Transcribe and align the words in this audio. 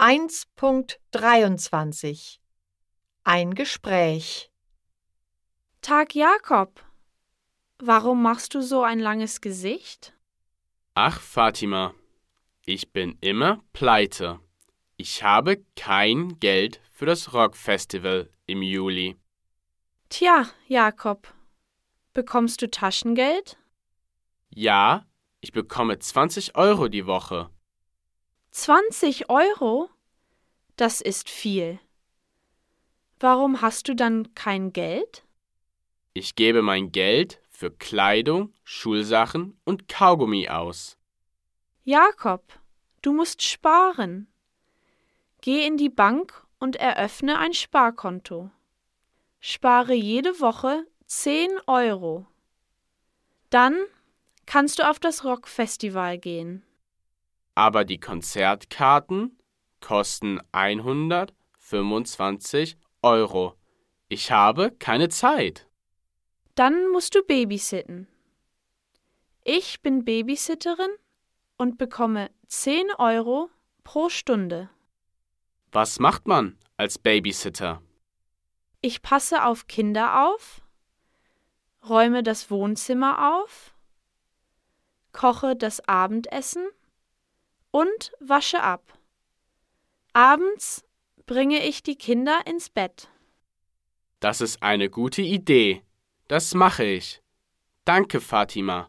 1.23 0.00 2.38
Ein 3.22 3.54
Gespräch 3.54 4.50
Tag 5.82 6.14
Jakob. 6.14 6.82
Warum 7.78 8.22
machst 8.22 8.54
du 8.54 8.62
so 8.62 8.82
ein 8.82 8.98
langes 8.98 9.42
Gesicht? 9.42 10.14
Ach, 10.94 11.20
Fatima, 11.20 11.92
ich 12.64 12.94
bin 12.94 13.18
immer 13.20 13.62
pleite. 13.74 14.40
Ich 14.96 15.22
habe 15.22 15.62
kein 15.76 16.40
Geld 16.40 16.80
für 16.90 17.04
das 17.04 17.34
Rockfestival 17.34 18.32
im 18.46 18.62
Juli. 18.62 19.18
Tja, 20.08 20.48
Jakob. 20.66 21.30
Bekommst 22.14 22.62
du 22.62 22.70
Taschengeld? 22.70 23.58
Ja, 24.48 25.04
ich 25.42 25.52
bekomme 25.52 25.98
20 25.98 26.56
Euro 26.56 26.88
die 26.88 27.04
Woche. 27.04 27.50
20 28.52 29.30
Euro? 29.30 29.90
Das 30.76 31.00
ist 31.00 31.30
viel. 31.30 31.78
Warum 33.20 33.60
hast 33.60 33.88
du 33.88 33.94
dann 33.94 34.34
kein 34.34 34.72
Geld? 34.72 35.24
Ich 36.14 36.34
gebe 36.34 36.62
mein 36.62 36.90
Geld 36.90 37.40
für 37.48 37.70
Kleidung, 37.70 38.52
Schulsachen 38.64 39.60
und 39.64 39.88
Kaugummi 39.88 40.48
aus. 40.48 40.96
Jakob, 41.84 42.58
du 43.02 43.12
musst 43.12 43.42
sparen. 43.42 44.26
Geh 45.42 45.66
in 45.66 45.76
die 45.76 45.88
Bank 45.88 46.46
und 46.58 46.76
eröffne 46.76 47.38
ein 47.38 47.54
Sparkonto. 47.54 48.50
Spare 49.38 49.94
jede 49.94 50.40
Woche 50.40 50.86
10 51.06 51.50
Euro. 51.66 52.26
Dann 53.50 53.76
kannst 54.46 54.78
du 54.78 54.88
auf 54.88 54.98
das 54.98 55.24
Rockfestival 55.24 56.18
gehen. 56.18 56.64
Aber 57.60 57.84
die 57.84 58.00
Konzertkarten 58.00 59.38
kosten 59.82 60.40
125 60.52 62.78
Euro. 63.02 63.54
Ich 64.08 64.32
habe 64.32 64.72
keine 64.78 65.10
Zeit. 65.10 65.68
Dann 66.54 66.88
musst 66.88 67.14
du 67.14 67.22
babysitten. 67.22 68.08
Ich 69.44 69.82
bin 69.82 70.06
Babysitterin 70.06 70.88
und 71.58 71.76
bekomme 71.76 72.30
10 72.46 72.94
Euro 72.96 73.50
pro 73.84 74.08
Stunde. 74.08 74.70
Was 75.70 75.98
macht 75.98 76.26
man 76.26 76.56
als 76.78 76.98
Babysitter? 76.98 77.82
Ich 78.80 79.02
passe 79.02 79.44
auf 79.44 79.66
Kinder 79.66 80.30
auf, 80.30 80.62
räume 81.86 82.22
das 82.22 82.50
Wohnzimmer 82.50 83.36
auf, 83.36 83.74
koche 85.12 85.56
das 85.56 85.86
Abendessen 85.86 86.66
und 87.70 88.12
wasche 88.20 88.62
ab. 88.62 88.98
Abends 90.12 90.84
bringe 91.26 91.64
ich 91.64 91.82
die 91.82 91.96
Kinder 91.96 92.40
ins 92.46 92.70
Bett. 92.70 93.08
Das 94.18 94.40
ist 94.40 94.62
eine 94.62 94.90
gute 94.90 95.22
Idee. 95.22 95.82
Das 96.28 96.54
mache 96.54 96.84
ich. 96.84 97.22
Danke, 97.84 98.20
Fatima. 98.20 98.88